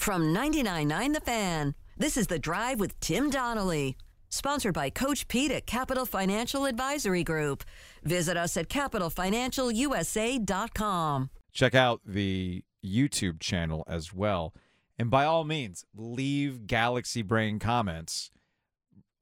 [0.00, 3.98] From 99.9 The Fan, this is The Drive with Tim Donnelly.
[4.30, 7.64] Sponsored by Coach Pete at Capital Financial Advisory Group.
[8.02, 11.30] Visit us at capitalfinancialusa.com.
[11.52, 14.54] Check out the YouTube channel as well.
[14.98, 18.30] And by all means, leave Galaxy Brain comments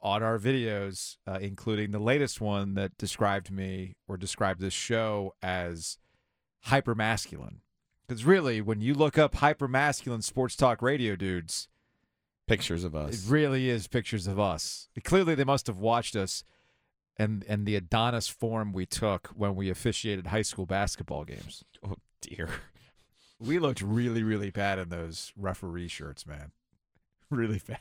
[0.01, 5.35] on our videos, uh, including the latest one that described me or described this show
[5.43, 5.99] as
[6.69, 7.63] hypermasculine.
[8.09, 11.69] Because really, when you look up hypermasculine sports talk radio dudes,
[12.47, 13.27] Pictures of us.
[13.27, 14.89] it really is pictures of us.
[15.05, 16.45] Clearly, they must have watched us
[17.19, 21.63] and and the Adonis form we took when we officiated high school basketball games.
[21.87, 22.49] oh dear.
[23.39, 26.51] We looked really, really bad in those referee shirts, man.
[27.31, 27.79] Really bad.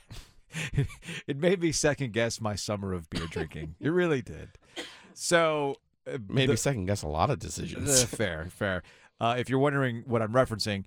[1.27, 3.75] it made me second guess my summer of beer drinking.
[3.79, 4.49] it really did.
[5.13, 8.03] So uh, Maybe the- second guess a lot of decisions.
[8.03, 8.83] uh, fair, fair.
[9.19, 10.85] Uh, if you're wondering what I'm referencing,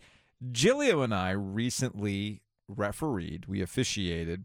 [0.52, 4.44] Giglio and I recently refereed, we officiated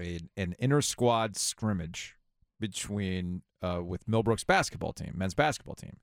[0.00, 2.16] a, an inter squad scrimmage
[2.60, 5.96] between uh, with Millbrook's basketball team, men's basketball team,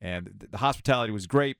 [0.00, 1.56] and the hospitality was great.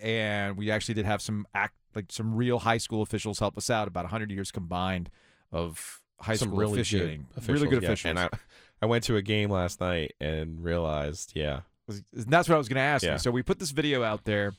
[0.00, 3.68] And we actually did have some act like some real high school officials help us
[3.68, 3.88] out.
[3.88, 5.10] About 100 years combined
[5.52, 7.88] of high Some school really officiating, good really good yeah.
[7.90, 8.10] officials.
[8.10, 8.28] And I,
[8.80, 11.60] I went to a game last night and realized, yeah,
[12.12, 13.12] that's what I was going to ask Yeah.
[13.12, 13.18] you.
[13.18, 14.54] So we put this video out there,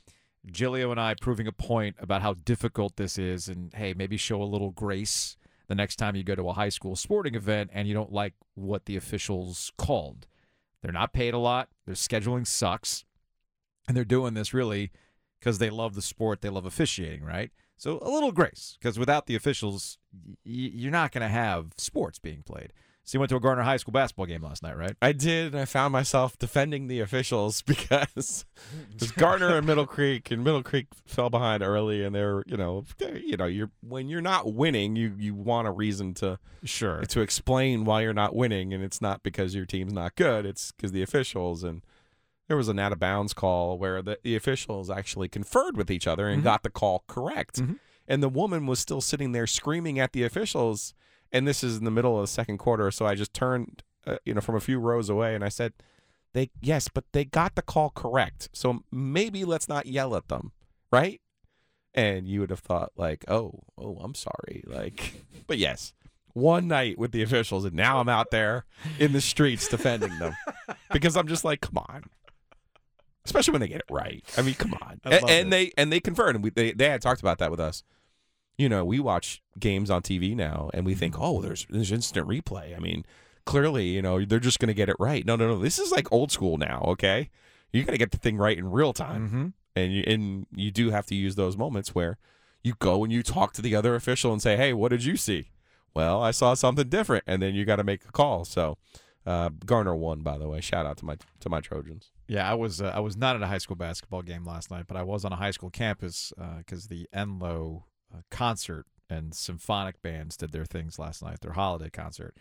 [0.45, 4.42] Giglio and I proving a point about how difficult this is, and hey, maybe show
[4.42, 7.88] a little grace the next time you go to a high school sporting event and
[7.88, 10.28] you don't like what the officials called.
[10.81, 11.70] They're not paid a lot.
[11.86, 13.06] Their scheduling sucks,
[13.88, 14.92] and they're doing this really
[15.39, 16.42] because they love the sport.
[16.42, 17.52] They love officiating, right?
[17.78, 22.20] So a little grace, because without the officials, y- you're not going to have sports
[22.20, 22.72] being played.
[23.06, 24.96] So you went to a Garner High School basketball game last night, right?
[25.02, 28.45] I did, and I found myself defending the officials because
[28.92, 32.86] because Garner and Middle Creek and Middle Creek fell behind early, and they're you know
[33.00, 37.02] they're, you know you're when you're not winning, you you want a reason to Sure.
[37.02, 40.72] to explain why you're not winning, and it's not because your team's not good, it's
[40.72, 41.83] because the officials and.
[42.50, 46.06] There was an out of bounds call where the, the officials actually conferred with each
[46.06, 46.44] other and Mhm.
[46.44, 47.61] got the call correct.
[47.61, 47.80] Mhm.
[48.06, 50.94] And the woman was still sitting there screaming at the officials.
[51.33, 52.92] And this is in the middle of the second quarter.
[52.92, 55.73] So I just turned, uh, you know, from a few rows away and I said,
[56.33, 58.49] they, yes, but they got the call correct.
[58.54, 60.52] So maybe let's not yell at them.
[60.92, 61.20] Right.
[61.95, 64.64] And you would have thought, like, oh, oh, I'm sorry.
[64.66, 65.14] Like,
[65.48, 65.94] but yes,
[66.33, 67.65] one night with the officials.
[67.65, 68.65] And now I'm out there
[69.00, 70.36] in the streets defending them
[70.92, 72.04] because I'm just like, come on.
[73.26, 74.23] Especially when they get it right.
[74.38, 75.00] I mean, come on.
[75.05, 77.38] I A- love and they and they conferred, and we they, they had talked about
[77.38, 77.82] that with us.
[78.58, 82.27] You know, we watch games on TV now, and we think, oh, there's there's instant
[82.27, 82.75] replay.
[82.75, 83.03] I mean,
[83.45, 85.25] clearly, you know, they're just going to get it right.
[85.25, 85.58] No, no, no.
[85.59, 86.83] This is like old school now.
[86.87, 87.30] Okay,
[87.71, 89.47] you got to get the thing right in real time, Mm-hmm.
[89.75, 92.17] and you and you do have to use those moments where
[92.64, 95.17] you go and you talk to the other official and say, hey, what did you
[95.17, 95.49] see?
[95.95, 98.45] Well, I saw something different, and then you got to make a call.
[98.45, 98.77] So.
[99.25, 100.59] Uh, Garner won, by the way.
[100.59, 102.11] Shout out to my to my Trojans.
[102.27, 104.83] Yeah, I was uh, I was not at a high school basketball game last night,
[104.85, 107.80] but I was on a high school campus because the Enloe uh,
[108.30, 111.42] concert and symphonic bands did their things last night.
[111.42, 112.36] Their holiday concert.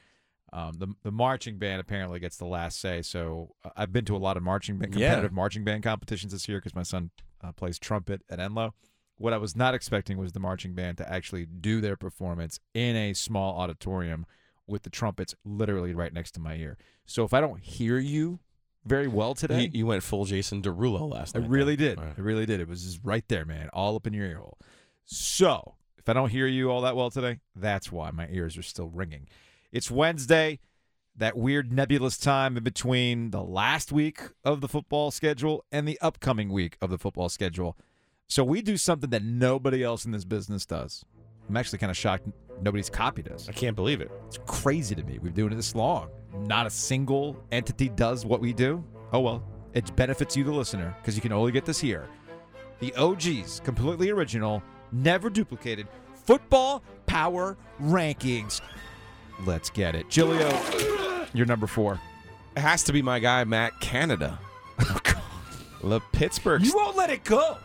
[0.52, 3.00] Um, the the marching band apparently gets the last say.
[3.02, 5.08] So uh, I've been to a lot of marching band, Yeah.
[5.10, 7.10] competitive marching band competitions this year because my son
[7.42, 8.72] uh, plays trumpet at Enloe.
[9.16, 12.96] What I was not expecting was the marching band to actually do their performance in
[12.96, 14.26] a small auditorium
[14.66, 16.76] with the trumpets literally right next to my ear.
[17.06, 18.40] So if I don't hear you
[18.84, 21.44] very well today, You, you went full Jason Derulo last night.
[21.44, 21.96] I really then.
[21.96, 22.00] did.
[22.00, 22.14] Right.
[22.18, 22.60] I really did.
[22.60, 24.58] It was just right there, man, all up in your ear hole.
[25.12, 28.62] So, if I don't hear you all that well today, that's why my ears are
[28.62, 29.28] still ringing.
[29.70, 30.58] It's Wednesday,
[31.14, 36.00] that weird nebulous time in between the last week of the football schedule and the
[36.00, 37.76] upcoming week of the football schedule.
[38.26, 41.04] So, we do something that nobody else in this business does.
[41.46, 42.26] I'm actually kind of shocked
[42.62, 43.50] nobody's copied us.
[43.50, 44.10] I can't believe it.
[44.28, 45.18] It's crazy to me.
[45.18, 46.08] We've been doing it this long.
[46.34, 48.82] Not a single entity does what we do.
[49.12, 49.44] Oh well,
[49.74, 52.08] it benefits you, the listener, because you can only get this here.
[52.80, 54.62] The OGs, completely original,
[54.92, 55.88] never duplicated.
[56.24, 58.60] Football Power Rankings.
[59.44, 60.56] Let's get it, Giglio.
[61.34, 62.00] You're number four.
[62.56, 64.38] It has to be my guy Matt Canada.
[64.84, 65.22] Oh, God.
[65.84, 66.64] The Pittsburgh.
[66.64, 67.58] You won't let it go.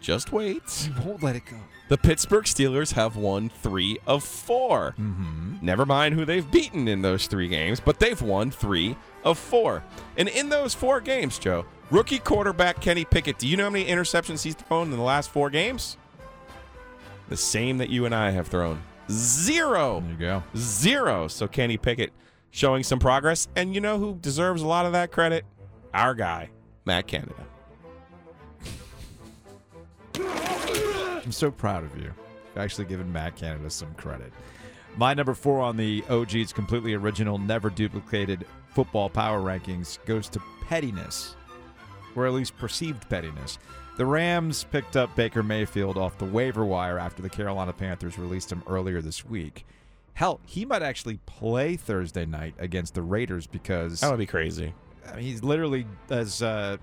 [0.00, 0.88] just wait.
[0.88, 1.56] You won't let it go.
[1.88, 5.56] The Pittsburgh Steelers have won three of 4 Mm-hmm.
[5.60, 9.82] Never mind who they've beaten in those three games, but they've won three of four.
[10.16, 13.84] And in those four games, Joe, rookie quarterback Kenny Pickett, do you know how many
[13.86, 15.96] interceptions he's thrown in the last four games?
[17.28, 18.82] The same that you and I have thrown.
[19.10, 20.00] Zero.
[20.00, 20.42] There you go.
[20.56, 21.28] Zero.
[21.28, 22.12] So Kenny Pickett
[22.50, 23.48] showing some progress.
[23.56, 25.44] And you know who deserves a lot of that credit?
[25.92, 26.50] Our guy,
[26.84, 27.34] Matt Canada.
[30.16, 32.12] I'm so proud of you.
[32.56, 34.32] actually giving Matt Canada some credit.
[34.96, 40.40] My number four on the OG's completely original, never duplicated football power rankings goes to
[40.68, 41.34] pettiness,
[42.16, 43.58] or at least perceived pettiness.
[43.96, 48.50] The Rams picked up Baker Mayfield off the waiver wire after the Carolina Panthers released
[48.50, 49.64] him earlier this week.
[50.14, 54.74] Hell, he might actually play Thursday night against the Raiders because That would be crazy.
[55.08, 56.76] I mean, he's literally as uh,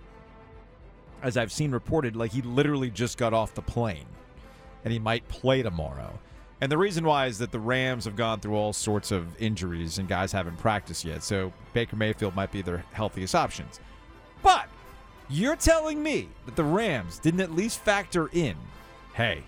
[1.22, 4.06] as I've seen reported, like he literally just got off the plane,
[4.84, 6.20] and he might play tomorrow.
[6.62, 9.98] And the reason why is that the Rams have gone through all sorts of injuries
[9.98, 13.80] and guys haven't practiced yet, so Baker Mayfield might be their healthiest options.
[14.44, 14.68] But
[15.32, 18.56] you're telling me that the Rams didn't at least factor in,
[19.14, 19.44] hey,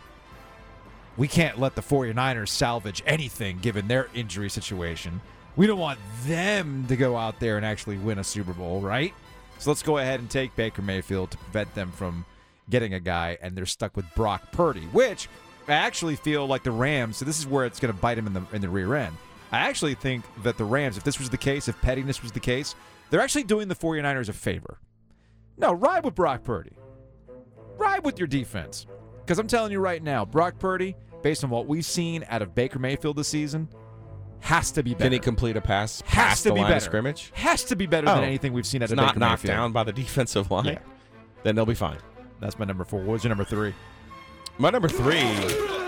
[1.18, 5.22] we can't let the 49ers salvage anything given their injury situation.
[5.56, 9.14] We don't want them to go out there and actually win a Super Bowl, right?
[9.60, 12.26] So let's go ahead and take Baker Mayfield to prevent them from
[12.70, 15.28] getting a guy, and they're stuck with Brock Purdy, which
[15.68, 17.18] I actually feel like the Rams.
[17.18, 19.16] So this is where it's going to bite them in the in the rear end.
[19.52, 22.40] I actually think that the Rams, if this was the case, if pettiness was the
[22.40, 22.74] case,
[23.10, 24.80] they're actually doing the 49ers a favor.
[25.58, 26.72] No, ride with Brock Purdy.
[27.78, 28.86] Ride with your defense.
[29.20, 32.54] Because I'm telling you right now, Brock Purdy, based on what we've seen out of
[32.56, 33.70] Baker Mayfield this season,
[34.42, 35.06] has to be better.
[35.06, 36.78] Can he complete a pass has to the be line better.
[36.78, 37.32] of scrimmage?
[37.34, 38.16] Has to be better Oh.
[38.16, 39.58] than anything we've seen out of not Baker knocked Mayfield.
[39.58, 40.66] down by the defensive line.
[40.66, 40.80] Yeah.
[41.44, 41.98] Then they'll be fine.
[42.42, 43.02] That's my number four.
[43.04, 43.74] What's your number three?
[44.58, 45.22] My number three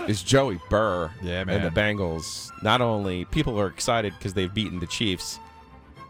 [0.08, 1.60] is Joey Burr Yeah, man.
[1.60, 1.78] and the.
[1.80, 2.50] Bengals.
[2.62, 5.38] Not only people are excited because they've beaten the Chiefs.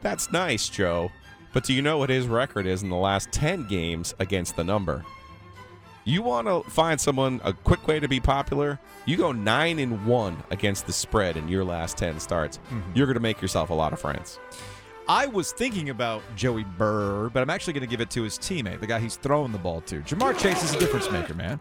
[0.02, 1.10] That's nice, Joe.
[1.56, 4.62] But do you know what his record is in the last 10 games against the
[4.62, 5.06] number?
[6.04, 8.78] You want to find someone a quick way to be popular?
[9.06, 12.58] You go 9 and 1 against the spread in your last 10 starts.
[12.58, 12.90] Mm-hmm.
[12.94, 14.38] You're going to make yourself a lot of friends.
[15.08, 18.38] I was thinking about Joey Burr, but I'm actually going to give it to his
[18.38, 20.02] teammate, the guy he's throwing the ball to.
[20.02, 21.58] Ja'Marr Chase is a difference maker, man.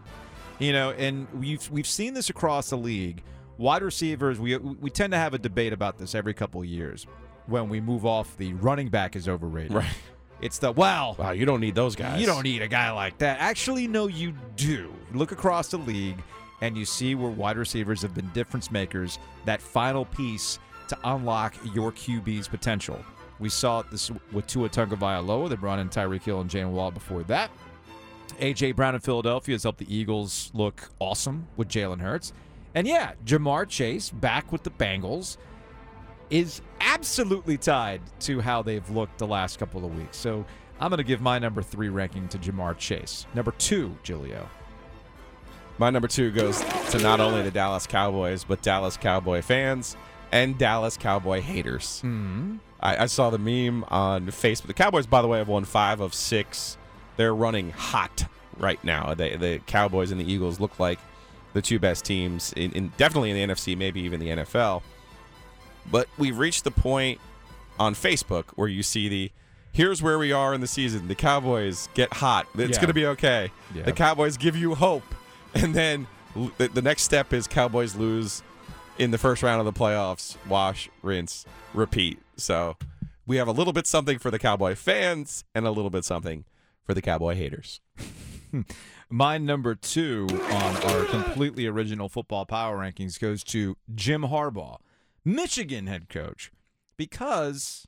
[0.58, 3.22] You know, and we've we've seen this across the league.
[3.58, 7.06] Wide receivers, we we tend to have a debate about this every couple of years
[7.46, 9.72] when we move off the running back is overrated.
[9.72, 9.94] Right.
[10.40, 12.20] It's the well, Wow, you don't need those guys.
[12.20, 13.38] You don't need a guy like that.
[13.40, 14.92] Actually, no, you do.
[15.14, 16.22] Look across the league
[16.60, 20.58] and you see where wide receivers have been difference makers, that final piece
[20.88, 22.98] to unlock your QB's potential.
[23.38, 25.48] We saw it this with Tua Tagovailoa.
[25.48, 27.50] They brought in Tyreek Hill and Jaylen Waddle before that.
[28.38, 32.32] AJ Brown in Philadelphia has helped the Eagles look awesome with Jalen Hurts.
[32.76, 35.38] And yeah, Ja'Marr Chase back with the Bengals
[36.28, 40.18] is absolutely tied to how they've looked the last couple of weeks.
[40.18, 40.44] So
[40.78, 43.26] I'm going to give my number three ranking to Ja'Marr Chase.
[43.32, 44.46] Number two, Giglio.
[45.78, 49.96] My number two goes to not only the Dallas Cowboys, but Dallas Cowboy fans
[50.30, 52.02] and Dallas Cowboy haters.
[52.04, 52.56] Mm-hmm.
[52.80, 54.66] I, I saw the meme on Facebook.
[54.66, 56.76] The Cowboys, by the way, have won five of six.
[57.16, 58.26] They're running hot
[58.58, 59.14] right now.
[59.14, 60.98] They, the Cowboys and the Eagles look like
[61.56, 64.82] the two best teams, in, in definitely in the NFC, maybe even the NFL.
[65.90, 67.18] But we've reached the point
[67.78, 69.30] on Facebook where you see the
[69.72, 71.08] here's where we are in the season.
[71.08, 72.46] The Cowboys get hot.
[72.56, 72.76] It's Yeah.
[72.76, 73.50] going to be okay.
[73.74, 73.84] Yeah.
[73.84, 75.02] The Cowboys give you hope.
[75.54, 76.06] And then
[76.58, 78.42] the, the next step is Cowboys lose
[78.98, 80.36] in the first round of the playoffs.
[80.46, 82.18] Wash, rinse, repeat.
[82.36, 82.76] So
[83.26, 86.44] we have a little bit something for the Cowboy fans and a little bit something
[86.84, 87.80] for the Cowboy haters.
[88.50, 88.62] Hmm.
[89.08, 94.78] My number two on our completely original football power rankings goes to Jim Harbaugh,
[95.24, 96.50] Michigan head coach,
[96.96, 97.86] because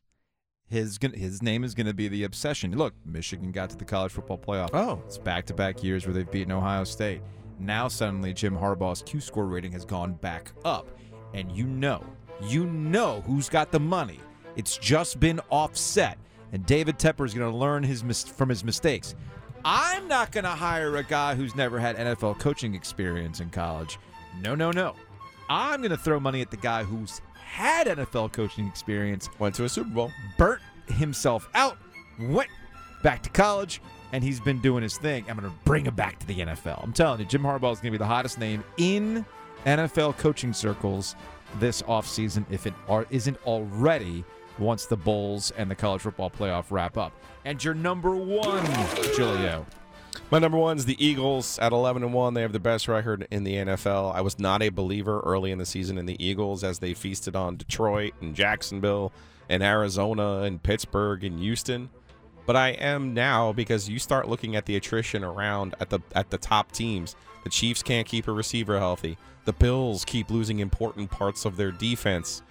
[0.69, 2.77] his his name is going to be the obsession.
[2.77, 4.71] Look, Michigan got to the college football playoff.
[4.73, 5.03] Oh.
[5.07, 7.23] It's back to back years where they've beaten Ohio State.
[7.59, 10.88] Now suddenly Jim Harbaugh's Q score rating has gone back up.
[11.35, 12.05] And you know,
[12.43, 14.21] you know who's got the money.
[14.57, 16.19] It's just been offset.
[16.53, 19.15] And David Tepper is going to learn his mis- from his mistakes.
[19.65, 23.99] I'm not going to hire a guy who's never had NFL coaching experience in college.
[24.41, 24.95] No, no, no.
[25.49, 29.65] I'm going to throw money at the guy who's had NFL coaching experience Went to
[29.65, 30.12] a Super Bowl.
[30.37, 31.79] burnt himself out,
[32.21, 32.50] went
[33.03, 33.81] back to college,
[34.12, 35.25] and he's been doing his thing.
[35.29, 36.83] I'm going to bring him back to the NFL.
[36.83, 39.25] I'm telling you, Jim Harbaugh is going to be the hottest name in
[39.67, 41.17] NFL coaching circles
[41.59, 42.75] this offseason if it
[43.11, 44.25] isn't already
[44.59, 47.12] once the Bulls and the college football playoff wrap up.
[47.45, 48.65] And your number one,
[49.15, 49.67] Giglio.
[50.31, 52.35] My number one is the Eagles at 11 and 1.
[52.35, 54.15] They have the best record in the NFL.
[54.15, 57.35] I was not a believer early in the season in the Eagles as they feasted
[57.35, 59.12] on Detroit and Jacksonville
[59.49, 61.88] and Arizona and Pittsburgh and Houston.
[62.45, 66.31] But I am now because you start looking at the attrition around at the at
[66.31, 67.15] the top teams.
[67.45, 69.17] The Chiefs can't keep a receiver healthy.
[69.45, 72.43] The Bills keep losing important parts of their defense.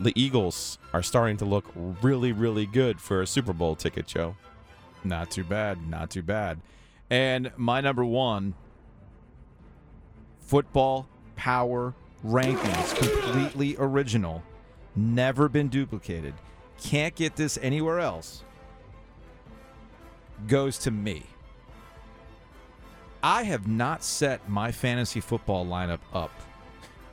[0.00, 1.66] The Eagles are starting to look
[2.00, 4.34] really, really good for a Super Bowl ticket, Joe.
[5.04, 5.88] Not too bad.
[5.88, 6.58] Not too bad.
[7.10, 8.54] And my number one
[10.40, 11.94] football power
[12.26, 14.42] rankings, completely original,
[14.96, 16.32] never been duplicated.
[16.82, 18.42] Can't get this anywhere else.
[20.46, 21.24] Goes to me.
[23.22, 26.32] I have not set my fantasy football lineup up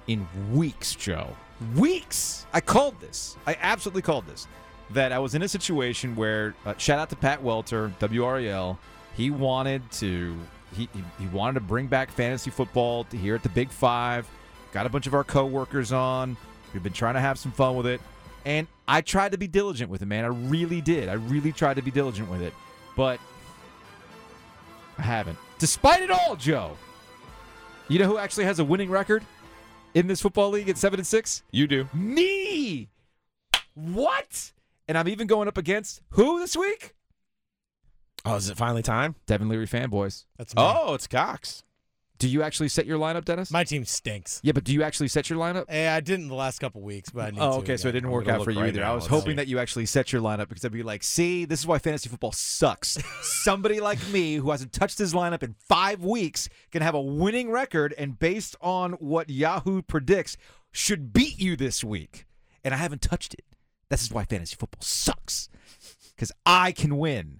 [0.08, 1.36] in weeks, Joe.
[1.76, 2.46] Weeks.
[2.54, 3.38] I called this.
[3.46, 4.48] I absolutely called this.
[4.92, 8.78] That I was in a situation where, uh, shout out to Pat Welter, WREL.
[9.16, 10.38] He wanted to
[10.74, 14.30] he, he, he wanted to bring back fantasy football to here at the Big Five.
[14.72, 16.38] Got a bunch of our coworkers on.
[16.74, 18.02] We've been trying to have some fun with it,
[18.46, 20.26] and I tried to be diligent with it, man.
[20.26, 21.10] I really did.
[21.10, 22.54] I really tried to be diligent with it,
[22.96, 23.20] but
[24.98, 25.38] I haven't.
[25.58, 26.78] Despite it all, Joe.
[27.88, 29.24] You know who actually has a winning record
[29.98, 31.42] in this football league at seven and six?
[31.52, 31.88] You do.
[31.92, 32.90] Me.
[33.74, 34.52] What?
[34.88, 36.94] And I'm even going up against who this week?
[38.24, 39.16] Oh, is it finally time?
[39.26, 40.26] Devin Leary fanboys.
[40.38, 40.62] That's me.
[40.64, 41.64] Oh, it's Cox.
[42.20, 43.52] Do you actually set your lineup, Dennis?
[43.52, 44.40] my team stinks.
[44.44, 45.66] yeah, but do you actually set your lineup?
[45.70, 47.78] Yeah, I didn't the last couple weeks, but I need Oh, to okay.
[47.78, 48.80] So it didn't I'm work out for look you right either.
[48.82, 48.92] now.
[48.92, 49.36] I was Let's hoping see.
[49.36, 52.10] that you actually set your lineup because I'd be like, see, this is why fantasy
[52.10, 52.98] football sucks.
[53.44, 57.52] Somebody like me who hasn't touched his lineup in five weeks can have a winning
[57.52, 60.38] record and based on what Yahoo predicts,
[60.72, 62.26] should beat you this week.
[62.64, 63.46] And I haven't touched it.
[63.90, 65.50] This is why fantasy football sucks.
[66.16, 67.40] Because I can win.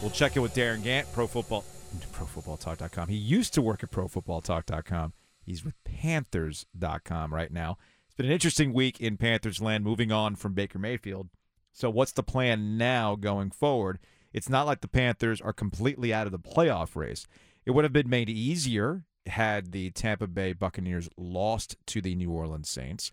[0.00, 1.64] We'll check in with Darin Gantt, Pro Football,
[2.12, 3.08] ProFootballTalk.com.
[3.08, 5.12] He used to work at ProFootballTalk.com.
[5.42, 7.78] He's with Panthers.com right now.
[8.06, 11.30] It's been an interesting week in Panthers land, moving on from Baker Mayfield.
[11.72, 13.98] So, what's the plan now going forward?
[14.32, 17.26] It's not like the Panthers are completely out of the playoff race.
[17.64, 22.30] It would have been made easier had the Tampa Bay Buccaneers lost to the New
[22.30, 23.10] Orleans Saints,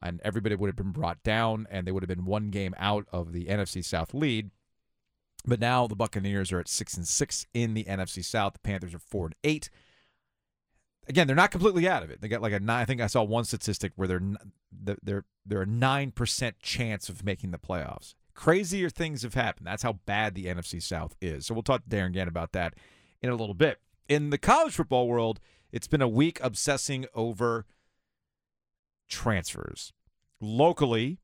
[0.00, 3.06] and everybody would have been brought down, and they would have been one game out
[3.12, 4.50] of the NFC South lead.
[5.44, 8.54] But now the Buccaneers are at six and six in the NFC South.
[8.54, 9.70] The Panthers are four and eight.
[11.08, 12.20] Again, they're not completely out of it.
[12.20, 12.82] They got like a nine.
[12.82, 14.22] I think I saw one statistic where they're
[15.02, 18.14] they're they're a nine percent chance of making the playoffs.
[18.34, 19.66] Crazier things have happened.
[19.66, 21.46] That's how bad the NFC South is.
[21.46, 22.74] So we'll talk to Darin Gantt about that
[23.20, 23.78] in a little bit.
[24.08, 27.66] In the college football world, it's been a week obsessing over
[29.08, 29.92] transfers.
[30.40, 31.18] Locally,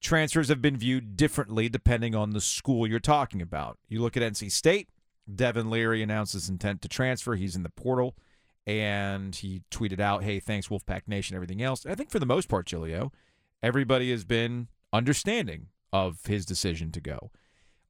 [0.00, 3.78] transfers have been viewed differently depending on the school you're talking about.
[3.88, 4.88] You look at NC State,
[5.32, 7.34] Devin Leary announced his intent to transfer.
[7.34, 8.16] He's in the portal,
[8.66, 12.48] and he tweeted out, "Hey, thanks Wolfpack Nation, everything else." I think for the most
[12.48, 13.12] part, Giglio,
[13.62, 17.30] everybody has been understanding of his decision to go.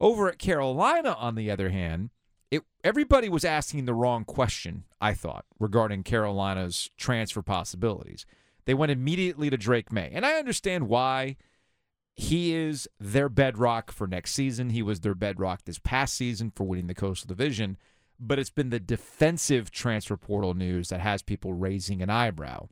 [0.01, 2.11] Over at Carolina, on the other hand,
[2.51, 4.85] it everybody was asking the wrong question.
[5.01, 8.25] I thought regarding Carolina's transfer possibilities.
[8.65, 11.37] They went immediately to Drake Maye, and I understand why
[12.19, 14.71] he is their bedrock for next season.
[14.71, 17.77] He was their bedrock this past season for winning the Coastal Division,
[18.19, 22.67] but it's been the defensive transfer portal news that has people raising an eyebrow.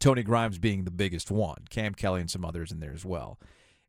[0.00, 3.38] Tony Grimes being the biggest one, Cam Kelly and some others in there as well.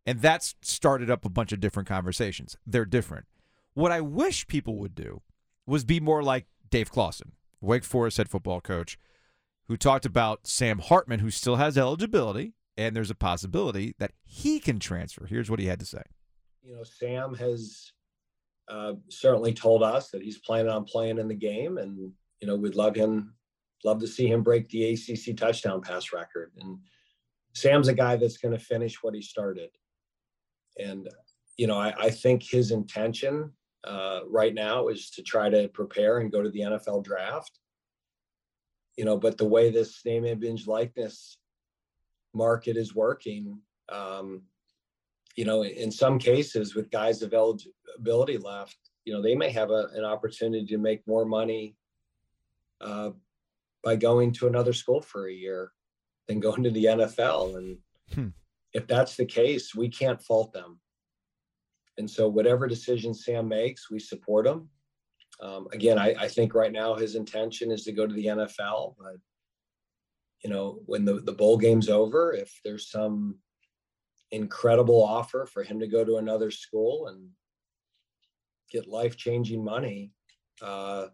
[0.05, 2.55] And that's started up a bunch of different conversations.
[2.67, 3.25] They're different.
[3.73, 5.23] What I wish people would do
[5.65, 8.99] was be more like Dave Clawson, Wake Forest head football coach,
[9.67, 14.59] who talked about Sam Hartman, who still has eligibility, and there's a possibility that he
[14.59, 15.25] can transfer.
[15.25, 16.03] Here's what he had to say.
[16.63, 17.91] You know, Sam has
[18.67, 22.55] uh, certainly told us that he's planning on playing in the game, and you know,
[22.55, 23.35] we'd love him,
[23.83, 26.51] love to see him break the ACC touchdown pass record.
[26.59, 26.79] And
[27.53, 29.69] Sam's a guy that's going to finish what he started.
[30.77, 31.07] And
[31.57, 33.51] you know, I, I think his intention
[33.85, 37.59] uh, right now is to try to prepare and go to the NFL draft.
[38.97, 41.37] You know, but the way this name, image, likeness
[42.35, 44.43] market is working, um,
[45.35, 49.71] you know, in some cases with guys of eligibility left, you know, they may have
[49.71, 51.75] a, an opportunity to make more money
[52.81, 53.11] uh,
[53.83, 55.71] by going to another school for a year
[56.27, 57.57] than going to the NFL.
[57.57, 57.77] And
[58.13, 58.27] Hmm.
[58.73, 60.79] if that's the case, we can't fault them.
[61.97, 64.69] And so, whatever decision Sam makes, we support him.
[65.41, 68.95] Um, again, I, I think right now his intention is to go to the NFL,
[68.97, 69.15] but
[70.45, 73.39] you know, when the, the bowl game's over, if there's some
[74.29, 77.29] incredible offer for him to go to another school and
[78.69, 80.11] get life changing money,
[80.61, 81.07] uh,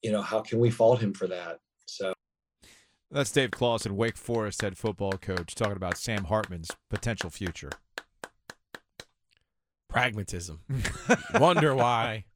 [0.00, 1.58] you know, how can we fault him for that?
[1.86, 2.12] So
[3.10, 7.72] That's Dave Clawson, Wake Forest head football coach, talking about Sam Hartman's potential future.
[9.88, 10.60] Pragmatism.
[11.34, 12.26] wonder why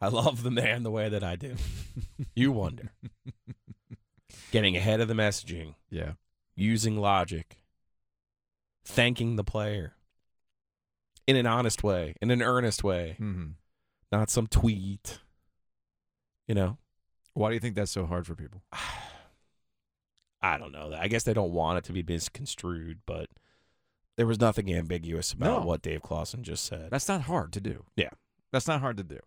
[0.00, 1.54] I love the man the way that I do.
[2.34, 2.90] You wonder.
[4.52, 6.12] Getting ahead of the messaging, Yeah.
[6.54, 7.56] using logic,
[8.84, 9.94] thanking the player
[11.26, 13.50] in an honest way, in an earnest way, Mm-hmm.
[14.12, 15.18] not some tweet.
[16.46, 16.78] You know,
[17.34, 18.62] Why do you think that's so hard for people?
[20.42, 20.92] I don't know.
[20.98, 23.30] I guess they don't want it to be misconstrued, but
[24.16, 25.66] there was nothing ambiguous about No.
[25.66, 26.90] what Dave Clawson just said.
[26.90, 27.84] That's not hard to do.
[27.96, 28.10] Yeah.
[28.50, 29.20] That's not hard to do.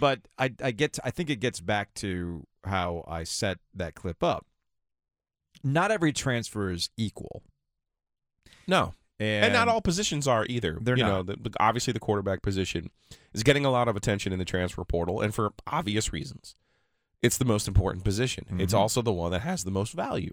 [0.00, 4.22] But I I get I think it gets back to how I set that clip
[4.22, 4.46] up.
[5.64, 7.42] Not every transfer is equal.
[8.66, 10.78] no, And, and, not all positions are either.
[10.80, 11.26] They're you not.
[11.26, 12.90] know, the, obviously the quarterback position
[13.32, 16.56] is getting a lot of attention in the transfer portal, and for obvious reasons.
[17.22, 18.46] It's the most important position.
[18.58, 18.78] It's Mhm.
[18.78, 20.32] also the one that has the most value,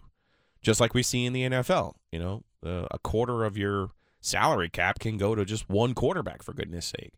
[0.63, 1.97] just like we see in the NFL.
[2.11, 3.91] You know, uh, a quarter of your
[4.21, 7.13] salary cap can go to just one quarterback for goodness sake.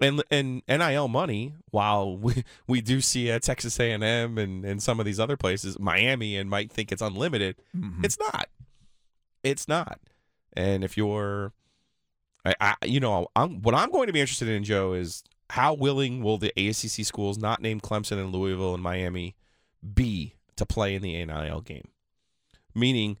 [0.00, 4.82] And and NIL money, while we, we do see at Texas A and M and
[4.82, 8.04] some of these other places, Miami, and might think it's unlimited, Mhm.
[8.04, 8.48] it's not.
[9.42, 10.00] It's not.
[10.54, 11.52] And if you're,
[12.44, 15.72] I, I you know, I'm, what I'm going to be interested in, Joe, is how
[15.74, 19.34] willing will the ACC schools not named Clemson and Louisville and Miami
[19.94, 21.88] be to play in the NIL game?
[22.74, 23.16] Meaning,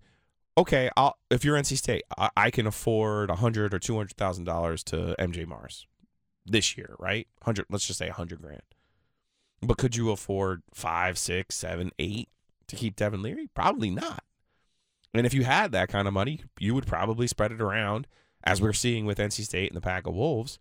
[0.58, 4.16] okay, I'll, if you're NC State, I, I can afford a hundred or two hundred
[4.16, 5.86] thousand dollars to MJ Morris
[6.46, 7.26] this year, right?
[7.42, 8.62] Hundred, let's just say a hundred grand.
[9.62, 12.28] But could you afford five, six, seven, eight
[12.68, 13.48] to keep Devin Leary?
[13.54, 14.22] Probably not.
[15.14, 18.06] And if you had that kind of money, you would probably spread it around,
[18.44, 20.58] as we're seeing with NC State and the Pack of Wolves.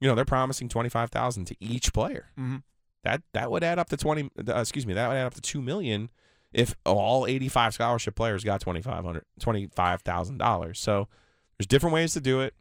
[0.00, 2.30] You know, they're promising twenty five thousand to each player.
[2.38, 2.62] Mhm.
[3.04, 4.28] That that would add up to twenty.
[4.46, 6.10] Uh, excuse me, that would add up to two million
[6.52, 10.78] if all eighty five scholarship players got twenty five hundred twenty five thousand dollars.
[10.80, 11.08] So
[11.56, 12.54] there's different ways to do it.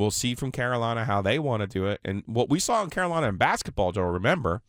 [0.00, 2.88] We'll see from Carolina how they want to do it, and what we saw in
[2.88, 3.92] Carolina in basketball.
[3.92, 4.62] Joe, remember,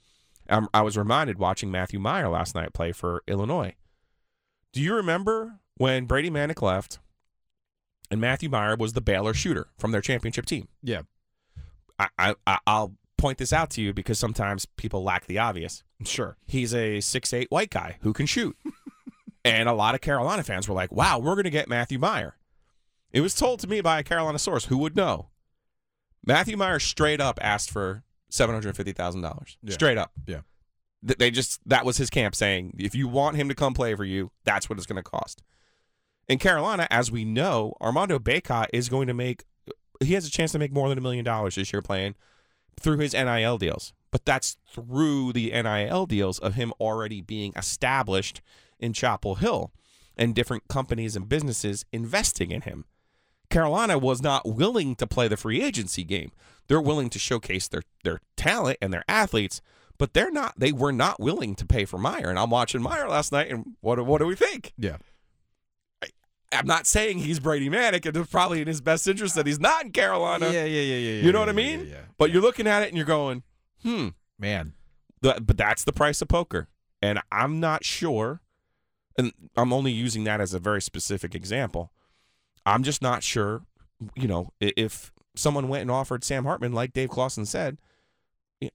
[0.50, 3.76] um, I was reminded watching Matthew Mayer last night play for Illinois.
[4.74, 7.00] Do you remember when Brady Manek left
[8.10, 10.68] and Matthew Mayer was the Baylor shooter from their championship team?
[10.84, 11.04] Yeah.
[11.98, 15.84] I, I, I'll point this out to you because sometimes people lack the obvious.
[16.04, 16.36] Sure.
[16.46, 18.58] He's a six eight white guy who can shoot.
[19.46, 22.36] and a lot of Carolina fans were like, wow, we're going to get Matthew Mayer.
[23.14, 25.30] It was told to me by a Carolina source who would know.
[26.26, 29.58] Matthew Mayer straight up asked for $750,000.
[29.64, 29.74] Yeah.
[29.74, 30.12] Straight up.
[30.28, 30.42] Yeah.
[31.06, 33.96] Th- They just, that was his camp saying, if you want him to come play
[33.96, 35.42] for you, that's what it's going to cost.
[36.28, 39.44] In Carolina, as we know, Armando Bacot is going to make,
[40.00, 42.16] he has a chance to make more than a million dollars this year playing
[42.80, 43.94] through his NIL deals.
[44.12, 48.42] But that's through the NIL deals of him already being established
[48.80, 49.72] in Chapel Hill
[50.18, 52.86] and different companies and businesses investing in him.
[53.52, 56.32] Carolina was not willing to play the free agency game.
[56.68, 59.62] They're willing to showcase their their talent and their athletes,
[59.98, 62.30] but they're not they were not willing to pay for Mayer.
[62.30, 64.74] And I'm watching Mayer last night and what do- what do we think?
[64.78, 64.98] Yeah.
[66.54, 69.60] I'm not saying he's Brady Manek, and it's probably in his best interest that he's
[69.60, 70.48] not in Carolina.
[70.48, 71.22] yeah, yeah, yeah, yeah.
[71.22, 71.80] You know yeah, what I mean?
[71.82, 72.02] Yeah, yeah.
[72.18, 73.44] But you're looking at it and you're going,
[73.84, 74.74] hmm, Man.
[75.22, 76.68] But that's the price of poker.
[77.02, 78.42] And I'm not sure,
[79.18, 81.92] and I'm only using that as a very specific example.
[82.66, 83.62] I'm just not sure,
[84.16, 87.78] you know, if someone went and offered Sam Hartman, like Dave Clawson said,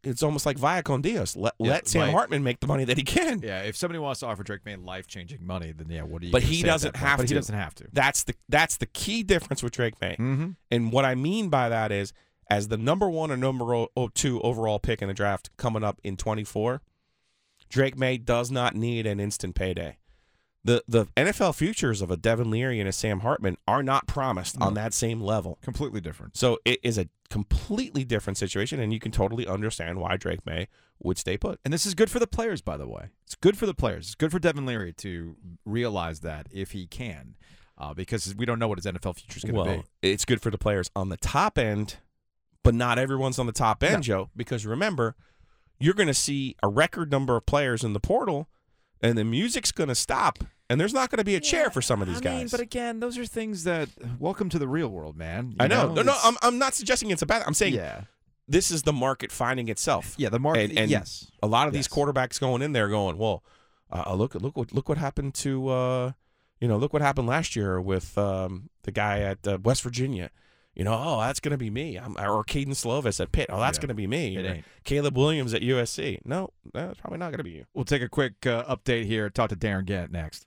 [0.02, 1.36] it's almost like Via con Dios.
[1.36, 3.40] Let, Yeah, let Sam like- Hartman make the money that he can.
[3.40, 6.26] Yeah, if somebody wants to offer Drake Maye life changing money, then yeah, what do
[6.26, 6.32] you?
[6.32, 7.08] But he doesn't that point?
[7.08, 7.34] have But to.
[7.34, 7.84] He doesn't have to.
[7.92, 10.16] That's the that's the key difference with Drake Maye.
[10.18, 10.50] Mm-hmm.
[10.72, 12.12] And what I mean by that is,
[12.50, 16.16] as the number one or number two overall pick in the draft coming up in
[16.16, 16.82] 24,
[17.68, 19.98] Drake Maye does not need an instant payday.
[20.66, 24.60] The the NFL futures of a Devin Leary and a Sam Hartman are not promised
[24.60, 25.58] on that same level.
[25.62, 26.36] Completely different.
[26.36, 30.66] So it is a completely different situation, and you can totally understand why Drake Maye
[31.00, 31.60] would stay put.
[31.64, 33.10] And this is good for the players, by the way.
[33.24, 34.06] It's good for the players.
[34.06, 37.36] It's good for Devin Leary to realize that if he can,
[37.78, 40.10] uh, because we don't know what his NFL future is going to well, be.
[40.10, 41.98] it's good for the players on the top end,
[42.64, 44.00] but not everyone's on the top end, No.
[44.00, 44.30] Joe.
[44.34, 45.14] Because remember,
[45.78, 48.48] you're going to see a record number of players in the portal,
[49.00, 51.80] and the music's going to stop, and there's not going to be a chair for
[51.82, 52.38] some of these I guys.
[52.38, 55.50] Mean, but again, those are things that welcome to the real world, man.
[55.50, 55.92] You I know.
[55.94, 57.42] No, no, I'm, I'm not suggesting it's a bad.
[57.46, 58.02] I'm saying yeah,
[58.48, 60.14] this is the market finding itself.
[60.18, 60.28] yeah.
[60.28, 60.70] The market.
[60.70, 63.42] And- and yes, A lot of these quarterbacks going in there going, well,
[63.92, 66.12] uh, look, look what look what happened to, uh,
[66.60, 70.30] you know, look what happened last year with um, the guy at uh, West Virginia.
[70.74, 71.96] you know, oh, that's going to be me.
[71.96, 73.46] I'm, or Kedon Slovis at Pitt.
[73.48, 73.82] Oh, that's Yeah.
[73.82, 74.36] going to be me.
[74.36, 74.64] It ain't.
[74.84, 76.18] Caleb Williams at USC.
[76.24, 77.64] No, that's probably not going to be you.
[77.74, 79.30] We'll take a quick uh, update here.
[79.30, 80.46] Talk to Darin Gantt next.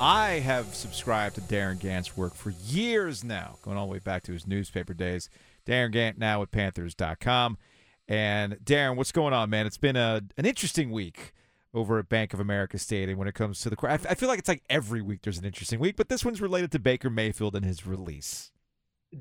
[0.00, 4.22] I have subscribed to Darin Gantt's work for years now, going all the way back
[4.24, 5.28] to his newspaper days.
[5.66, 7.58] Darin Gantt now at Panthers.com.
[8.08, 9.66] And Darin, what's going on, man?
[9.66, 11.34] It's been a an interesting week
[11.74, 13.76] over at Bank of America Stadium when it comes to the.
[13.82, 16.40] I, I feel like it's like every week there's an interesting week, but this one's
[16.40, 18.52] related to Baker Mayfield and his release.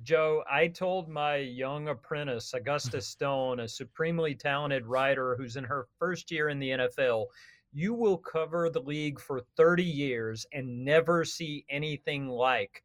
[0.03, 5.87] Joe, I told my young apprentice, Augusta Stone, a supremely talented writer who's in her
[5.99, 7.25] first year in the NFL,
[7.71, 12.83] you will cover the league for 30 years and never see anything like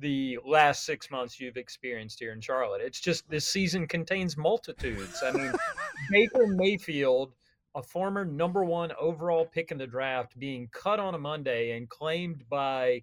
[0.00, 2.80] the last six months you've experienced here in Charlotte.
[2.82, 5.22] It's just this season contains multitudes.
[5.24, 5.52] I mean,
[6.10, 7.34] Baker Mayfield,
[7.74, 11.88] a former number one overall pick in the draft, being cut on a Monday and
[11.88, 13.02] claimed by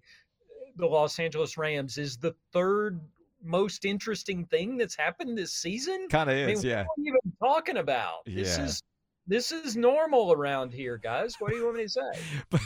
[0.76, 3.00] the Los Angeles Rams is the third
[3.42, 6.08] most interesting thing that's happened this season.
[6.10, 6.84] Kind of I mean, is, yeah.
[6.84, 8.24] What are you even talking about?
[8.26, 8.82] This is
[9.26, 11.40] this is normal around here, guys.
[11.40, 12.28] What do you want me to say?
[12.50, 12.60] But,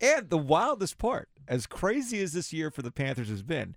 [0.00, 3.74] and the wildest part, as crazy as this year for the Panthers has been,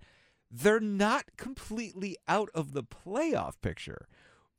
[0.50, 4.08] they're not completely out of the playoff picture.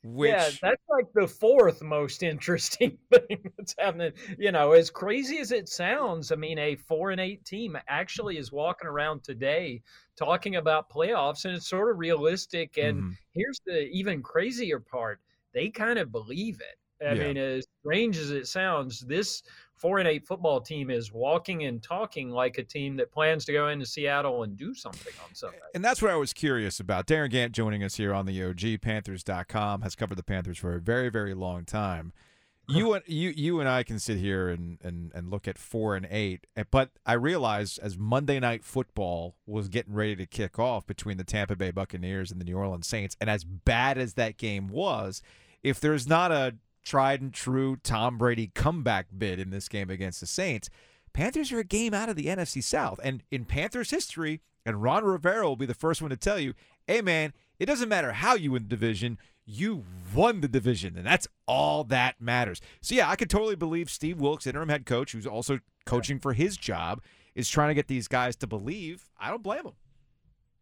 [0.02, 4.12] Which yeah, that's like the fourth most interesting thing that's happening.
[4.38, 8.38] You know, as crazy as it sounds, I mean, a four and eight team actually
[8.38, 9.82] is walking around today
[10.16, 12.78] talking about playoffs, and it's sort of realistic.
[12.78, 13.16] And Mhm.
[13.32, 15.20] here's the even crazier part:
[15.52, 16.76] they kind of believe it.
[17.04, 17.26] I Yeah.
[17.28, 19.42] mean, as strange as it sounds, this
[19.76, 23.52] four and eight football team is walking and talking like a team that plans to
[23.52, 25.58] go into Seattle and do something on Sunday.
[25.74, 27.06] And that's what I was curious about.
[27.06, 30.80] Darin Gantt joining us here on the OG Panthers.com has covered the Panthers for a
[30.80, 32.12] very, very long time.
[32.66, 35.96] You and you you and I can sit here and, and, and look at four
[35.96, 40.58] and eight, eh, but I realized as Monday night football was getting ready to kick
[40.58, 44.14] off between the Tampa Bay Buccaneers and the New Orleans Saints, and as bad as
[44.14, 45.20] that game was,
[45.62, 50.20] if there's not a tried and true Tom Brady comeback bid in this game against
[50.20, 50.70] the Saints,
[51.12, 53.00] Panthers are a game out of the NFC South.
[53.02, 56.54] And in Panthers history, and Ron Rivera will be the first one to tell you,
[56.86, 60.96] hey, man, it doesn't matter how you win the division, you won the division.
[60.96, 62.60] And that's all that matters.
[62.80, 66.32] So, yeah, I could totally believe Steve Wilks, interim head coach, who's also coaching for
[66.32, 67.02] his job,
[67.34, 69.10] is trying to get these guys to believe.
[69.18, 69.74] I don't blame him.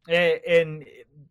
[0.09, 0.85] And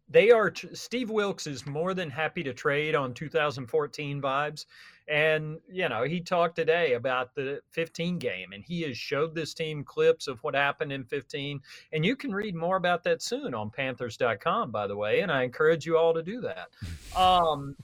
[0.09, 4.65] they are, Steve Wilks is more than happy to trade on 2014 vibes.
[5.07, 9.53] And, you know, he talked today about the 15 game and he has showed this
[9.53, 11.59] team clips of what happened in 15.
[11.91, 15.19] And you can read more about that soon on panthers.com, by the way.
[15.21, 16.67] And I encourage you all to do that.
[17.13, 17.75] Um,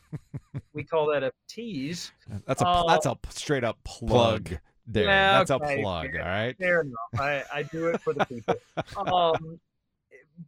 [0.71, 2.13] we call that a tease.
[2.45, 4.57] That's a Uh, that's a straight up plug.
[4.85, 6.11] There, Yeah, that's okay, a plug.
[6.13, 6.57] fair- All right.
[6.57, 7.19] Fair enough.
[7.19, 8.55] I, I do it for the people.
[9.13, 9.59] um,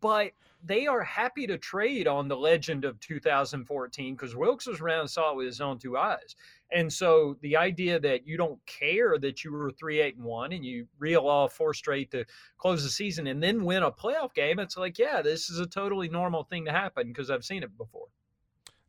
[0.01, 0.31] but
[0.63, 5.09] they are happy to trade on the legend of 2014 because Wilks was around and
[5.09, 6.35] saw it with his own two eyes.
[6.71, 10.51] And so the idea that you don't care that you were three, eight, and one,
[10.51, 12.25] and you reel off four straight to
[12.57, 15.65] close the season and then win a playoff game, it's like, yeah, this is a
[15.65, 18.07] totally normal thing to happen because I've seen it before.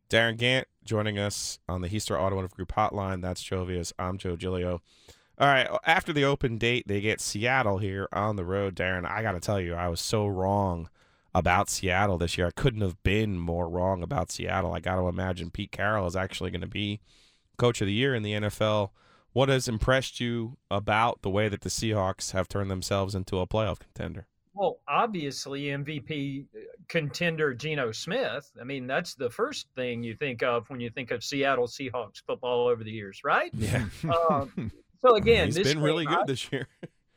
[0.09, 3.23] Darin Gantt joining us on the Heister Automotive Group hotline.
[3.23, 3.93] That's Joe Ovies.
[3.97, 4.83] I'm Joe Giglio.
[5.41, 8.75] All right, after the open date, they get Seattle here on the road.
[8.75, 10.91] Darin, I got to tell you, I was so wrong
[11.35, 12.49] about Seattle this year.
[12.49, 14.75] I couldn't have been more wrong about Seattle.
[14.75, 17.01] I got to imagine Pete Carroll is actually going to be
[17.57, 18.91] coach of the year in the NFL.
[19.33, 23.47] What has impressed you about the way that the Seahawks have turned themselves into a
[23.47, 24.27] playoff contender?
[24.53, 26.49] Well, obviously, MVP
[26.89, 28.51] contender Geno Smith.
[28.61, 32.23] I mean, that's the first thing you think of when you think of Seattle Seahawks
[32.27, 33.51] football over the years, right?
[33.55, 33.87] Yeah.
[34.29, 34.71] Um,
[35.05, 36.69] so again, He's this been really game, good this year.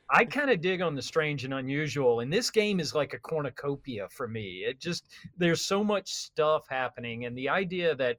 [0.10, 3.20] I kind of dig on the strange and unusual, and this game is like a
[3.20, 4.64] cornucopia for me.
[4.68, 8.18] It just there's so much stuff happening, and the idea that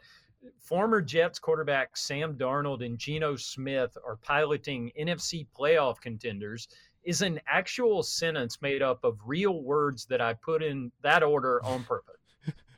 [0.58, 6.68] former Jets quarterback Sam Darnold and Geno Smith are piloting NFC playoff contenders
[7.04, 11.64] is an actual sentence made up of real words that I put in that order
[11.64, 12.16] on purpose.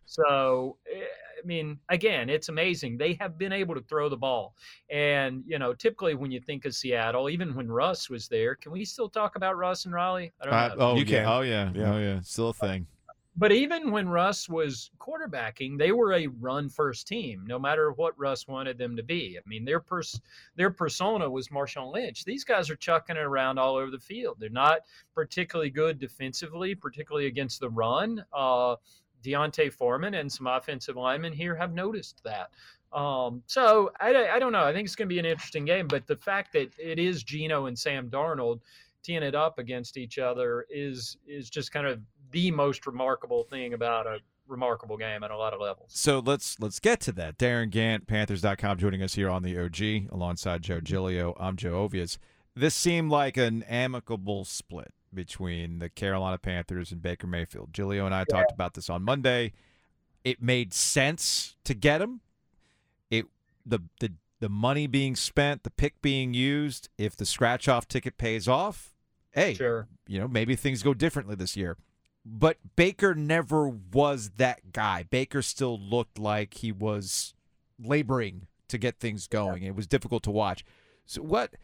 [0.04, 1.05] So, I
[1.46, 2.98] mean, again, it's amazing.
[2.98, 4.54] They have been able to throw the ball.
[4.90, 8.72] And, you know, typically when you think of Seattle, even when Russ was there, can
[8.72, 10.32] we still talk about Russ and Riley?
[10.40, 10.74] I don't Uh, know.
[10.78, 11.18] oh, You yeah.
[11.22, 11.26] can.
[11.26, 11.72] Oh, yeah.
[11.74, 11.94] Yeah.
[11.94, 12.20] Oh, yeah.
[12.20, 12.86] Still a thing.
[13.38, 18.18] But even when Russ was quarterbacking, they were a run first team, no matter what
[18.18, 19.36] Russ wanted them to be.
[19.38, 20.18] I mean, their pers-
[20.54, 22.24] their persona was Marshawn Lynch.
[22.24, 24.38] These guys are chucking it around all over the field.
[24.40, 24.78] They're not
[25.14, 28.24] particularly good defensively, particularly against the run.
[28.32, 28.76] Uh,
[29.26, 32.50] D'Onta Foreman and some offensive linemen here have noticed that.
[32.92, 34.64] Um, so I, I don't know.
[34.64, 37.22] I think it's going to be an interesting game, but the fact that it is
[37.22, 38.60] Geno and Sam Darnold
[39.02, 43.74] teeing it up against each other is is just kind of the most remarkable thing
[43.74, 45.90] about a remarkable game at a lot of levels.
[45.92, 47.36] So let's let's get to that.
[47.38, 51.36] Darin Gantt, Panthers.com, joining us here on the OG alongside Joe Giglio.
[51.38, 52.18] I'm Joe Ovies.
[52.54, 57.72] This seemed like an amicable split between the Carolina Panthers and Baker Mayfield.
[57.72, 59.52] Giglio and I talked about this on Monday.
[60.24, 62.20] It made sense to get him.
[63.10, 63.26] It
[63.64, 66.88] the the the money being spent, the pick being used.
[66.98, 68.92] If the scratch off ticket pays off,
[69.32, 69.88] hey, Sure.
[70.06, 71.76] you know, maybe things go differently this year.
[72.24, 75.04] But Baker never was that guy.
[75.04, 77.34] Baker still looked like he was
[77.82, 79.62] laboring to get things going.
[79.62, 80.64] It was difficult to watch.
[81.06, 81.54] So what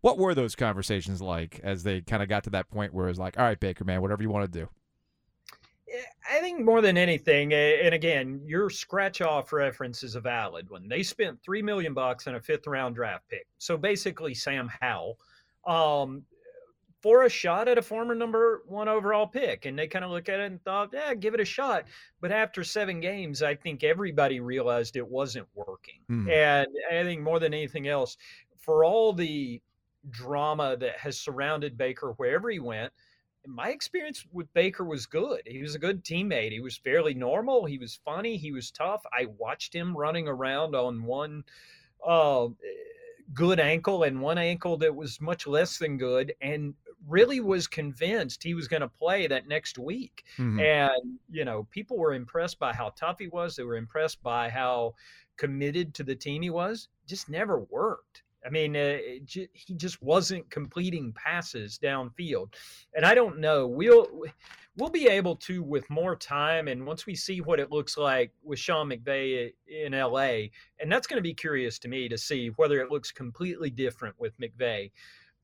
[0.00, 3.10] what were those conversations like as they kind of got to that point where it
[3.10, 4.68] was like, all right, Baker, man, whatever you want to do.
[6.30, 10.70] I think more than anything, eh, and again, your scratch off reference is a valid
[10.70, 10.88] one.
[10.88, 13.46] They spent three million bucks on a fifth round draft pick.
[13.58, 15.18] So basically, Sam Howell,
[15.66, 16.24] um,
[17.00, 19.64] for a shot at a former number one overall pick.
[19.64, 21.84] And they kind of look at it and thought, yeah, give it a shot.
[22.20, 26.00] But after seven games, I think everybody realized it wasn't working.
[26.10, 26.30] Mhm.
[26.30, 28.16] And I think more than anything else,
[28.58, 29.60] for all the
[30.08, 32.92] drama that has surrounded Baker wherever he went,
[33.46, 35.42] my experience with Baker was good.
[35.46, 36.52] He was a good teammate.
[36.52, 37.64] He was fairly normal.
[37.64, 38.36] He was funny.
[38.36, 39.02] He was tough.
[39.12, 41.44] I watched him running around on one
[42.06, 42.48] uh,
[43.32, 46.74] good ankle and one ankle that was much less than good, and
[47.08, 50.24] really was convinced he was going to play that next week.
[50.36, 50.60] Mhm.
[50.60, 53.56] And, you know, people were impressed by how tough he was.
[53.56, 54.94] They were impressed by how
[55.38, 56.88] committed to the team he was.
[57.06, 58.22] Just never worked.
[58.44, 62.54] I mean, uh, ju- he just wasn't completing passes downfield.
[62.94, 63.66] And I don't know.
[63.66, 64.06] We'll
[64.76, 68.32] we'll be able to with more time and once we see what it looks like
[68.42, 70.48] with Sean McVay in LA,
[70.78, 74.18] and that's going to be curious to me to see whether it looks completely different
[74.18, 74.90] with McVay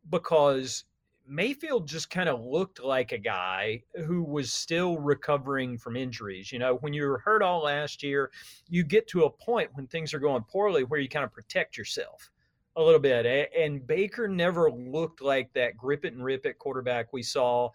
[0.08, 0.84] because
[1.28, 6.52] Mayfield just kind of looked like a guy who was still recovering from injuries.
[6.52, 8.30] You know, when you were hurt all last year,
[8.68, 11.76] you get to a point when things are going poorly where you kind of protect
[11.76, 12.30] yourself
[12.76, 13.50] a little bit.
[13.58, 17.70] And Baker never looked like that grip it and rip it quarterback we saw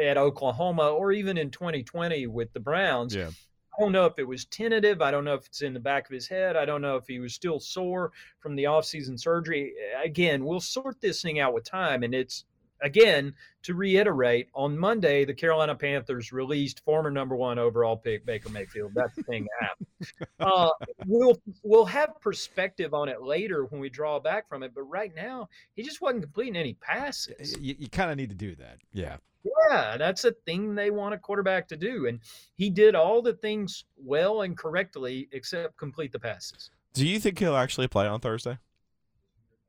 [0.00, 3.14] at Oklahoma or even in 2020 with the Browns.
[3.14, 3.28] Yeah.
[3.28, 5.00] I don't know if it was tentative.
[5.00, 6.56] I don't know if it's in the back of his head.
[6.56, 9.72] I don't know if he was still sore from the offseason surgery.
[10.04, 12.02] Again, we'll sort this thing out with time.
[12.02, 12.44] And it's,
[12.82, 18.48] again, to reiterate, on Monday, the Carolina Panthers released former number one overall pick Baker
[18.48, 18.92] Mayfield.
[18.94, 19.86] That's the thing happened.
[20.40, 20.70] Uh,
[21.06, 24.72] we'll we'll have perspective on it later when we draw back from it.
[24.74, 27.56] But right now, he just wasn't completing any passes.
[27.60, 28.78] You, you kind of need to do that.
[28.92, 29.18] Yeah.
[29.44, 32.06] Yeah, that's a thing they want a quarterback to do.
[32.06, 32.18] And
[32.56, 36.70] he did all the things well and correctly except complete the passes.
[36.94, 38.58] Do you think he'll actually play on Thursday?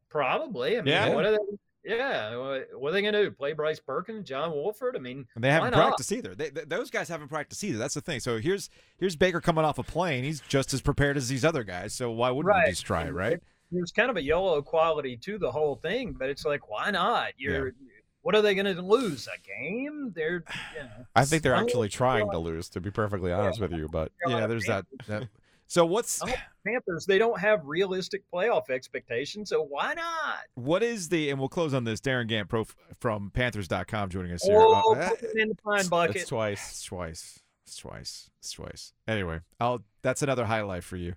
[0.09, 0.77] Probably.
[0.77, 1.13] I mean, Yeah.
[1.13, 1.37] what are they?
[1.85, 3.31] Yeah, what are they going to do?
[3.31, 4.95] Play Bryce Perkins, John Wolford?
[4.95, 6.33] I mean, And they haven't practiced either.
[6.33, 7.77] They, th- those guys haven't practiced either.
[7.77, 8.19] That's the thing.
[8.21, 8.69] So here's
[8.99, 10.23] here's Baker coming off a plane.
[10.23, 11.93] He's just as prepared as these other guys.
[11.93, 12.67] So why wouldn't Right.
[12.67, 13.39] you just try it, right?
[13.71, 17.29] There's kind of a yellow quality to the whole thing, but it's like, why not?
[17.37, 17.73] You're.
[18.21, 19.27] What are they going to lose?
[19.27, 20.13] A game?
[20.15, 20.45] They're,
[20.77, 21.05] you know.
[21.13, 23.89] I think they're actually trying to lose, to be perfectly honest with you.
[23.91, 24.85] But Yeah, there's that.
[25.07, 25.27] that.
[25.73, 26.27] So what's Oh,
[26.67, 30.41] Panthers, they don't have realistic playoff expectations, so why not?
[30.53, 31.99] what is the and we'll close on this.
[31.99, 32.67] Darin Gantt pro
[32.99, 34.55] from Panthers.com joining us here.
[34.59, 36.17] Oh, Uh, in the pine bucket.
[36.17, 36.69] it's twice.
[36.69, 37.39] It's twice.
[37.65, 38.29] It's twice.
[38.37, 38.93] It's twice.
[39.07, 41.15] Anyway, I'll that's another highlight for you.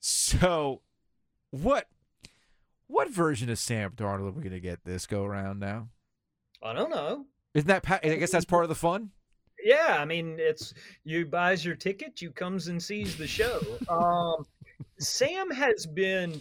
[0.00, 0.82] So
[1.50, 1.88] what
[2.88, 5.88] what version of Sam Darnold are we gonna get this go around now?
[6.62, 7.24] I don't know.
[7.54, 9.12] Isn't that I guess that's part of the fun?
[9.64, 10.74] Yeah, I mean, it's
[11.04, 13.60] you buys your ticket, you comes and sees the show.
[13.88, 14.44] Um,
[14.98, 16.40] Sam has been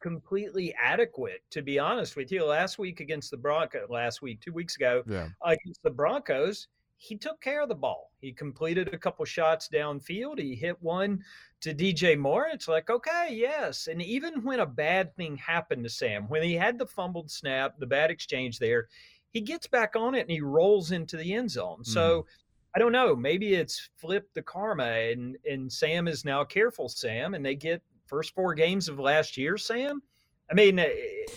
[0.00, 2.44] completely adequate, to be honest with you.
[2.44, 5.28] Last week against the Broncos, last week, two weeks ago, Yeah.
[5.42, 8.10] against the Broncos, he took care of the ball.
[8.20, 10.38] He completed a couple shots downfield.
[10.38, 11.24] He hit one
[11.60, 12.48] to DJ Moore.
[12.52, 13.86] It's like, okay, yes.
[13.86, 17.78] And even when a bad thing happened to Sam, when he had the fumbled snap,
[17.78, 18.88] the bad exchange there,
[19.30, 21.82] he gets back on it and he rolls into the end zone.
[21.84, 22.26] So
[22.74, 23.14] I don't know.
[23.14, 27.82] Maybe it's flipped the karma and and Sam is now careful Sam and they get
[28.06, 30.02] first four games of last year, Sam.
[30.50, 30.78] I mean,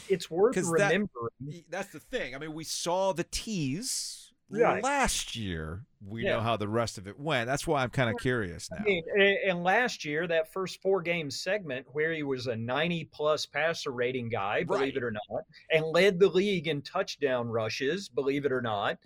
[0.09, 1.63] it's worth 'Cause that- remembering.
[1.69, 2.35] That's the thing.
[2.35, 4.81] I mean, we saw the tease Right.
[4.83, 5.85] last year.
[6.01, 6.35] We Yeah.
[6.37, 7.47] know how the rest of it went.
[7.47, 8.77] That's why I'm kind of curious now.
[8.79, 9.03] I mean,
[9.45, 13.91] and last year, that first four game segment where he was a 90 plus passer
[13.91, 14.95] rating guy, believe Right.
[14.97, 18.99] it or not, and led the league in touchdown rushes, believe it or not.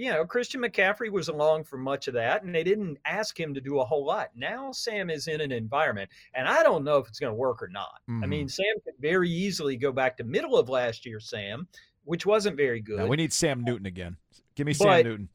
[0.00, 3.52] You know, Christian McCaffrey was along for much of that, and they didn't ask him
[3.52, 4.30] to do a whole lot.
[4.34, 7.62] Now Sam is in an environment, and I don't know if it's going to work
[7.62, 8.00] or not.
[8.08, 8.28] I Mhm.
[8.30, 11.68] mean, Sam could very easily go back to middle of last year, Sam,
[12.04, 12.96] which wasn't very good.
[13.00, 14.16] Now, we need Sam Newton again.
[14.54, 15.28] Give me But- Sam Newton.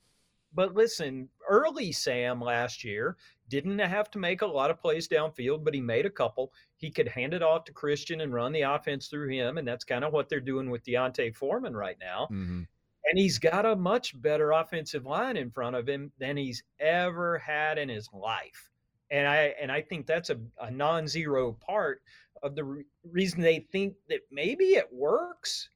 [0.52, 3.18] But listen, early Sam last year
[3.50, 6.52] didn't have to make a lot of plays downfield, but he made a couple.
[6.78, 9.84] He could hand it off to Christian and run the offense through him, and that's
[9.84, 12.26] kind of what they're doing with D'Onta Foreman right now.
[12.28, 12.64] hmm
[13.08, 17.38] And he's got a much better offensive line in front of him than he's ever
[17.38, 18.70] had in his life.
[19.12, 22.02] And I and I think that's a, a non-zero part
[22.42, 25.70] of the re- reason they think that maybe it works.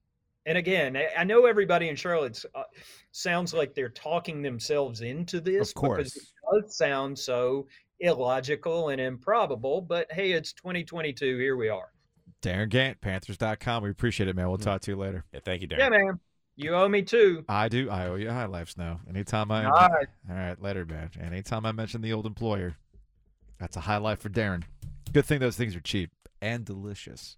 [0.48, 2.64] And again, I, I know everybody in Charlotte uh,
[3.12, 5.98] sounds like they're talking themselves into this Of course.
[6.14, 7.68] because it does sound so
[8.00, 9.82] illogical and improbable.
[9.82, 11.38] But hey, it's 2022.
[11.38, 11.92] Here we are.
[12.42, 13.84] Darin Gantt, Panthers.com.
[13.84, 14.48] We appreciate it, man.
[14.48, 14.64] We'll Mm.
[14.64, 15.26] talk to you later.
[15.34, 15.94] Yeah, thank you, Darin.
[15.94, 16.20] Yeah, man.
[16.60, 17.46] You owe me two.
[17.48, 17.90] I do.
[17.90, 19.00] I owe you a high life snow.
[19.08, 19.64] Anytime I.
[19.64, 20.08] All right.
[20.30, 21.10] All right, later, man.
[21.22, 22.76] Anytime I mention the old employer,
[23.60, 24.66] that's a high life for Darin.
[25.14, 27.38] Good thing those things are cheap and delicious.